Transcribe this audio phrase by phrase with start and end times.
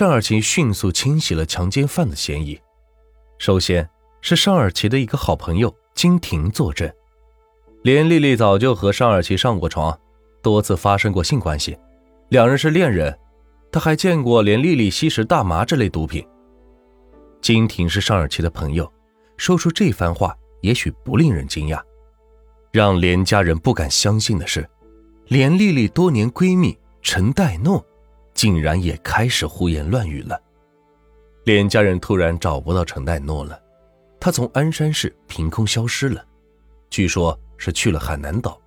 [0.00, 2.58] 尚尔奇迅速清洗了强奸犯的嫌疑。
[3.36, 3.86] 首先
[4.22, 6.90] 是尚尔奇的一个好朋友金婷作证，
[7.82, 9.94] 连丽丽早就和尚尔奇上过床，
[10.40, 11.76] 多次发生过性关系，
[12.30, 13.14] 两人是恋人。
[13.70, 16.26] 他还见过连丽丽吸食大麻这类毒品。
[17.42, 18.90] 金婷是尚尔奇的朋友，
[19.36, 21.78] 说出这番话也许不令人惊讶。
[22.72, 24.66] 让连家人不敢相信的是，
[25.26, 27.84] 连丽丽多年闺蜜陈黛诺，
[28.34, 30.40] 竟然也开始胡言乱语了。
[31.44, 33.60] 连家人突然找不到陈黛诺了，
[34.18, 36.24] 他从鞍山市凭空消失了，
[36.90, 38.60] 据说是去了海南岛。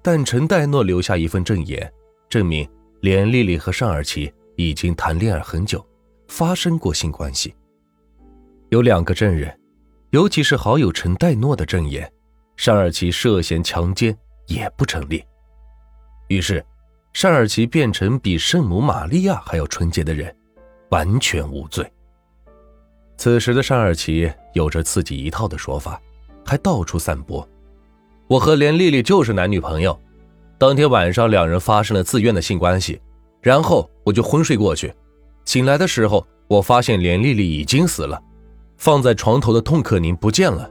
[0.00, 1.92] 但陈代诺留下一份证言，
[2.28, 2.68] 证明
[3.00, 5.84] 连丽丽和尚尔奇已经谈恋爱很久，
[6.28, 7.54] 发生过性关系。
[8.70, 9.58] 有两个证人，
[10.10, 12.10] 尤其是好友陈代诺的证言，
[12.56, 14.16] 尚尔奇涉嫌强奸
[14.46, 15.22] 也不成立。
[16.28, 16.64] 于是，
[17.20, 20.32] 尚尔奇变成比圣母玛利亚还要纯洁的人，
[20.90, 21.84] 完全无罪。
[23.16, 26.00] 此时的尚尔奇有着自己一套的说法，
[26.46, 27.44] 还到处散播
[28.30, 30.00] ：“我和连丽丽就是男女朋友，
[30.58, 33.00] 当天晚上两人发生了自愿的性关系，
[33.42, 34.94] 然后我就昏睡过去，
[35.44, 38.22] 醒来的时候我发现连丽丽已经死了。”
[38.78, 40.70] 放在床头的痛可宁不见了，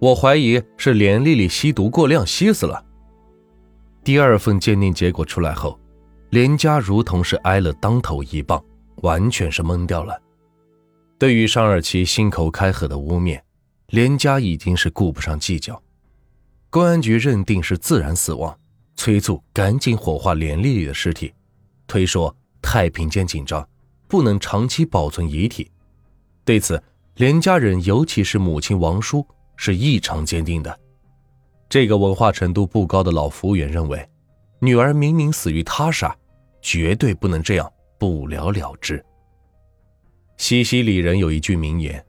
[0.00, 2.84] 我怀疑是连丽丽吸毒过量吸死了。
[4.08, 5.78] 第二份鉴定结果出来后，
[6.30, 8.64] 连家如同是挨了当头一棒，
[9.02, 10.18] 完全是懵掉了。
[11.18, 13.38] 对于尚尔奇信口开河的污蔑，
[13.88, 15.78] 连家已经是顾不上计较。
[16.70, 18.58] 公安局认定是自然死亡，
[18.96, 21.34] 催促赶紧火化连丽丽的尸体，
[21.86, 23.68] 推说太平间紧张，
[24.08, 25.70] 不能长期保存遗体。
[26.46, 26.82] 对此。
[27.16, 30.80] 连家人，尤其是母亲王叔，是异常坚定的。
[31.68, 34.08] 这个文化程度不高的老服务员认为，
[34.58, 36.16] 女儿明明死于他杀，
[36.62, 39.04] 绝对不能这样不了了之。
[40.38, 42.04] 西西里人有一句名言：“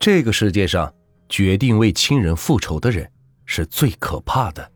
[0.00, 0.92] 这个世界上，
[1.28, 3.10] 决定为亲人复仇的人
[3.44, 4.70] 是最可怕的。”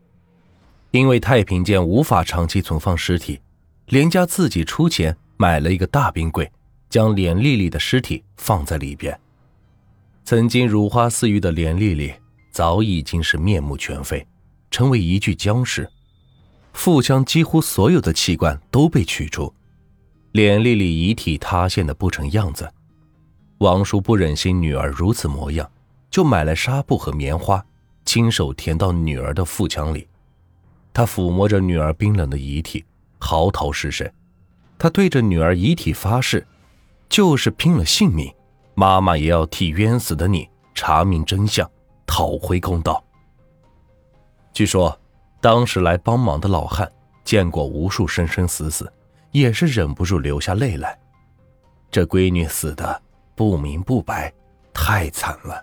[0.91, 3.41] 因为太平间无法长期存放尸体，
[3.87, 6.51] 连家自己出钱买了一个大冰柜，
[6.91, 9.19] 将连丽丽的尸体放在里边。
[10.25, 12.13] 曾经如花似玉的连丽丽，
[12.59, 14.27] 早已经是面目全非，
[14.69, 15.89] 成为一具僵尸。
[16.73, 19.55] 腹腔几乎所有的器官都被取出，
[20.33, 22.69] 脸丽丽遗体塌陷的不成样子。
[23.59, 25.71] 王叔不忍心女儿如此模样，
[26.11, 27.65] 就买来纱布和棉花，
[28.05, 30.09] 亲手填到女儿的腹腔里。
[30.93, 32.85] 他抚摸着女儿冰冷的遗体，
[33.21, 34.11] 嚎啕失声。
[34.77, 36.45] 他对着女儿遗体发誓，
[37.09, 38.29] 就是拼了性命。
[38.75, 41.71] 妈妈也要替冤死的你查明真相，
[42.09, 43.05] 讨回公道。
[44.53, 44.99] 据说，
[45.41, 46.91] 当时来帮忙的老汉
[47.23, 48.93] 见过无数生生死死，
[49.31, 50.99] 也是忍不住流下泪来。
[51.91, 53.01] 这闺女死的
[53.37, 54.33] 不明不白，
[54.73, 55.63] 太惨了。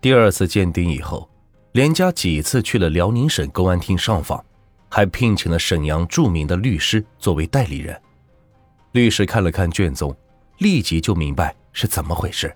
[0.00, 1.28] 第二次鉴定以后，
[1.72, 4.44] 连家几次去了辽宁省公安厅上访，
[4.88, 8.00] 还聘请了沈阳著名的律师作为代理人。
[8.92, 10.14] 律师看了看卷宗，
[10.58, 11.52] 立即就明白。
[11.72, 12.52] 是怎么回事？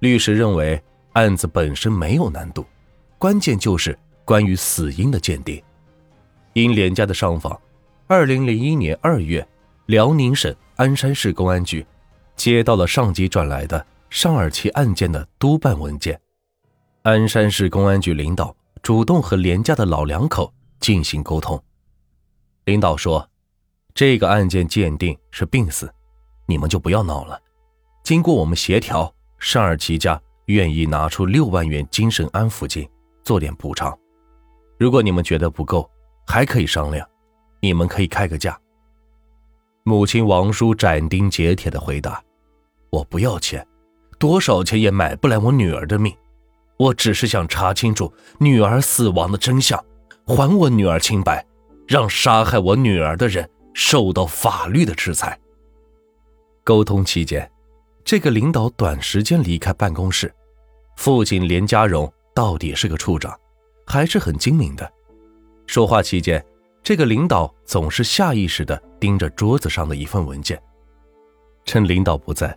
[0.00, 0.82] 律师认为
[1.16, 2.66] 案子本身没有难度，
[3.16, 5.62] 关键就是关于死因的鉴定。
[6.52, 7.58] 因连家的上访，
[8.06, 9.46] 二零零一年二月，
[9.86, 11.84] 辽宁省鞍山市公安局
[12.36, 16.20] 接到了上级转来的尚尔奇案件的督办文件。
[17.04, 21.58] 鞍山市公安局领导主动和连家的老两口进行沟通。
[22.66, 23.26] 领导说
[23.94, 25.90] ：“这个案件鉴定是病死，
[26.44, 27.40] 你们就不要闹了。”
[28.04, 32.88] 经过我们协调，尚尔奇家愿意拿出六万元精神安抚金
[33.22, 33.96] 做点补偿。
[34.78, 35.88] 如果你们觉得不够，
[36.26, 37.06] 还可以商量，
[37.60, 38.58] 你们可以开个价。
[39.84, 42.22] 母亲王叔斩钉截铁的回答
[42.90, 43.66] ：“我不要钱，
[44.18, 46.14] 多少钱也买不来我女儿的命。
[46.76, 49.82] 我只是想查清楚女儿死亡的真相，
[50.26, 51.44] 还我女儿清白，
[51.86, 55.38] 让杀害我女儿的人受到法律的制裁。”
[56.62, 57.50] 沟通期间。
[58.06, 60.32] 这个领导短时间离开办公室，
[60.96, 63.36] 父亲连家荣到底是个处长，
[63.84, 64.88] 还是很精明的。
[65.66, 66.42] 说话期间，
[66.84, 70.56] 这个领导总是下意识地盯着桌子上的一份文件。
[71.64, 72.56] 趁领导不在，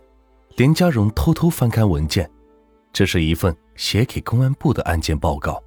[0.54, 2.30] 连家荣偷偷翻开文件，
[2.92, 5.60] 这是一份写给公安部的案件报告，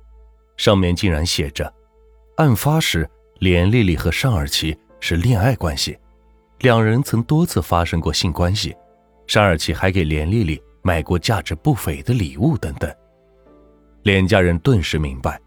[0.56, 1.72] 上面竟然写着：
[2.38, 3.06] 案发时，
[3.40, 6.00] 连丽丽和尚尔奇是恋爱关系，
[6.60, 8.74] 两人曾多次发生过性关系。
[9.34, 12.96] 尚尔奇还给连丽丽买过价值不菲的礼物等等，
[14.04, 15.42] 连家人顿时明白，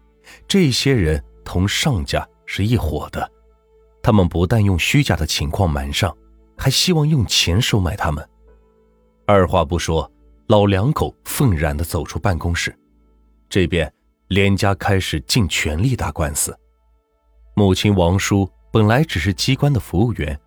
[0.45, 3.31] 这些人同上家是一伙的。
[4.03, 6.13] 他们不但用虚假的情况瞒上，
[6.57, 8.29] 还希望用钱收买他们。
[9.25, 10.11] 二话不说，
[10.47, 12.77] 老两口愤然地走出办公室。
[13.47, 13.89] 这边
[14.27, 16.53] 连家开始尽全力打官司。
[17.55, 20.37] 母亲王叔本来只是机关的服务员，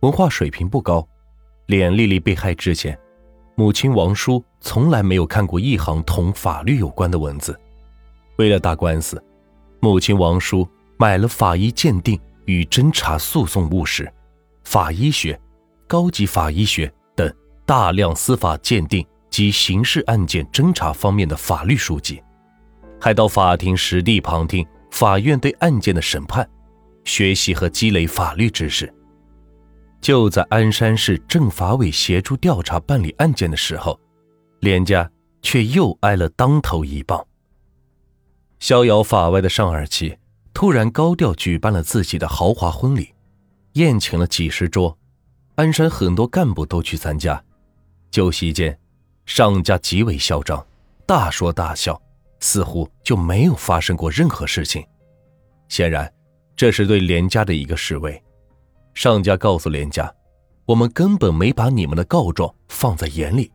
[0.00, 1.08] 文化水平不高。
[1.70, 2.98] 连丽丽被害之前，
[3.54, 7.56] 母亲王叔从来没有看过一行同法律有关的文字。
[8.38, 9.22] 为了打官司，
[9.78, 10.68] 母亲王叔
[10.98, 14.12] 买了法医鉴定与侦查诉讼务实、
[14.64, 15.40] 法医学、
[15.86, 17.32] 高级法医学等
[17.64, 22.20] 大量司法鉴定及刑事案件侦查方面的法律书籍。
[23.00, 26.44] 还到法庭实地旁听法院对案件的审判，
[27.04, 28.92] 学习和积累法律知识。
[30.00, 33.98] 就在鞍山市政法委协助调查办理案件的时候，
[34.60, 35.10] 连家
[35.42, 37.26] 却又挨了当头一棒。
[38.58, 40.16] 逍遥法外的尚二奇
[40.52, 43.14] 突然高调举办了自己的豪华婚礼，
[43.74, 44.96] 宴请了几十桌，
[45.54, 47.42] 鞍山很多干部都去参加。
[48.10, 48.78] 酒席间，
[49.26, 50.66] 尚家极为嚣张，
[51.06, 52.00] 大说大笑。
[52.42, 54.82] 似乎就没有发生过任何事情，
[55.68, 56.10] 显然，
[56.56, 58.22] 这是对连家的一个示威。
[58.94, 60.12] 上家告诉连家，
[60.66, 63.50] 我们根本没把你们的告状放在眼里，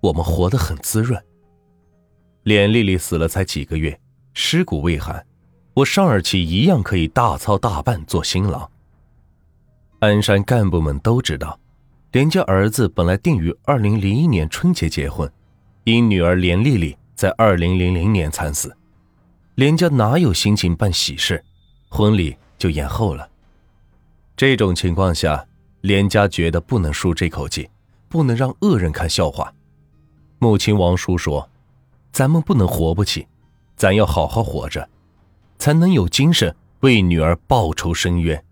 [0.00, 1.22] 我们活得很滋润。
[2.42, 3.98] 连丽丽死了才几个月，
[4.34, 5.24] 尸骨未寒，
[5.74, 8.70] 我尚尔奇一样可以大操大办做新郎。
[10.00, 11.58] 鞍山干部们都知道，
[12.10, 15.30] 连家儿子本来定于二零零一年春节结婚，
[15.84, 16.96] 因女儿连丽丽。
[17.14, 18.76] 在二零零零年惨死，
[19.54, 21.44] 连家哪有心情办喜事，
[21.88, 23.28] 婚礼就延后了。
[24.36, 25.46] 这种情况下，
[25.82, 27.68] 连家觉得不能输这口气，
[28.08, 29.52] 不能让恶人看笑话。
[30.38, 31.48] 母亲王叔说
[32.12, 33.26] ：“咱们不能活不起，
[33.76, 34.88] 咱要好好活着，
[35.58, 38.42] 才能有精神为女儿报仇伸冤。”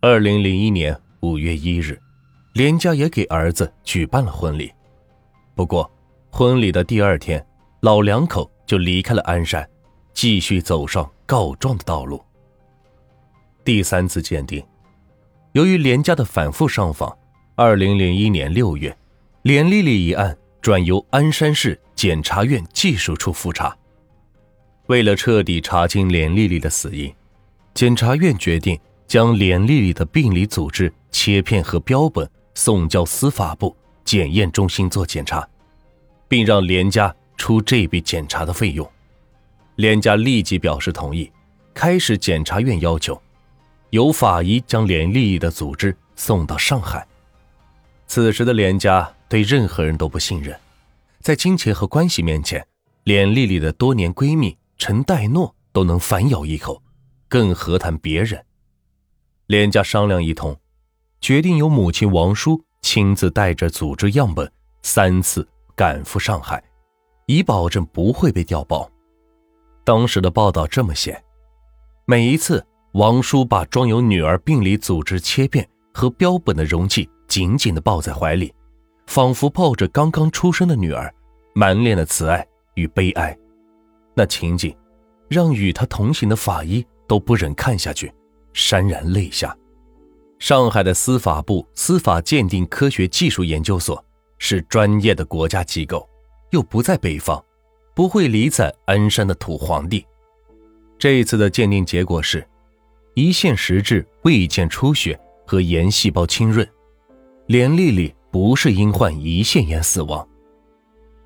[0.00, 1.98] 二零零一年五月一日，
[2.52, 4.72] 连家也给儿子举办了婚礼，
[5.54, 5.90] 不过
[6.30, 7.44] 婚礼的第二天。
[7.80, 9.68] 老两口就离开了鞍山，
[10.14, 12.24] 继续走上告状的道路。
[13.64, 14.62] 第三次鉴定，
[15.52, 17.16] 由于连家的反复上访，
[17.54, 18.94] 二零零一年六月，
[19.42, 23.74] 连丽丽一案转由鞍山市检察院技术处复查。
[24.88, 27.10] 为了彻底查清连丽丽的死因，
[27.72, 33.74] 检察院决定将连丽丽的病理组织切片和标本送交司法部
[34.04, 35.48] 检验中心做检查，
[36.28, 37.14] 并让连家。
[37.36, 38.88] 出这笔检查的费用，
[39.74, 41.30] 连家立即表示同意，
[41.74, 43.20] 开始检察院要求
[43.94, 47.06] 由法医将连丽丽的组织送到上海。
[48.08, 50.58] 此时的连家对任何人都不信任，
[51.20, 52.66] 在金钱和关系面前，
[53.04, 56.82] 连丽丽的多年闺蜜陈黛诺都能反咬一口，
[57.28, 58.44] 更何谈别人？
[59.46, 60.58] 连家商量一通，
[61.20, 64.50] 决定由母亲王叔亲自带着组织样本
[64.82, 66.60] 三次赶赴上海。
[67.26, 68.90] 以保证不会被调包。
[69.84, 71.22] 当时的报道这么写：
[72.06, 78.54] 每一次，王叔把装有女儿病理组织切片和标本的容器紧紧地抱在怀里，
[79.08, 81.12] 仿佛抱着刚刚出生的女儿，
[81.56, 83.36] 满脸的慈爱与悲哀。
[84.14, 84.72] 那情景，
[85.28, 88.14] 让与他同行的法医都不忍看下去，
[88.54, 89.56] 潸然泪下。
[90.38, 94.02] 上海的司法部司法鉴定科学技术研究所
[94.38, 96.08] 是专业的国家机构。
[96.52, 97.44] 又不在北方，
[97.92, 100.06] 不会离在鞍山的土皇帝。
[100.96, 102.46] 这一次的鉴定结果是，
[103.14, 106.68] 胰腺实质未见出血和炎细胞浸润，
[107.46, 110.26] 连丽丽不是因患胰腺炎死亡。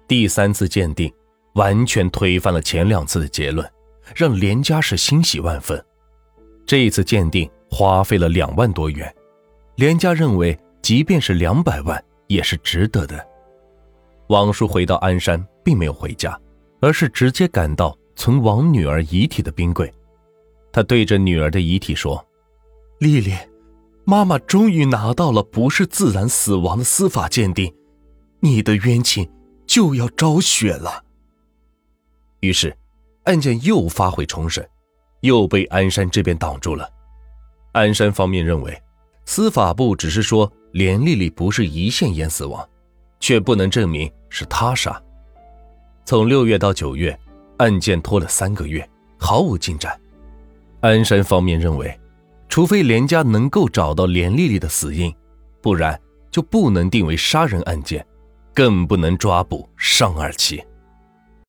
[0.06, 1.12] 第三次鉴定
[1.54, 3.66] 完全推翻了前两次的结论，
[4.14, 5.82] 让连家是欣喜万分。
[6.66, 9.14] 这一次鉴定花费了两万多元，
[9.76, 13.26] 连家认为，即便是两百万也是值得的。
[14.28, 16.38] 王叔回到鞍山，并没有回家，
[16.82, 19.90] 而是直接赶到存王女儿遗体的冰柜。
[20.72, 22.24] 他对着女儿的遗体说
[22.98, 23.32] ：“丽丽，
[24.04, 27.72] 妈妈终于拿到了不是自然死亡的司法鉴定，
[28.40, 29.30] 你的冤情
[29.66, 31.04] 就要昭雪了。”
[32.40, 32.76] 于是，
[33.24, 34.68] 案件又发回重审，
[35.20, 36.88] 又被鞍山这边挡住了。
[37.72, 38.80] 鞍山方面认为，
[39.24, 42.68] 司法部只是说连丽丽不是胰腺炎死亡。
[43.20, 45.02] 却不能证明是他杀。
[46.04, 47.18] 从六月到九月，
[47.56, 50.00] 案件拖了三个月，毫无进展。
[50.80, 51.98] 鞍山方面认为，
[52.48, 55.14] 除非连家能够找到连丽丽的死因，
[55.60, 58.06] 不然就不能定为杀人案件，
[58.54, 60.62] 更不能抓捕尚二奇。